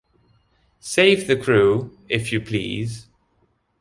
[0.79, 3.05] Save the crew, if you please.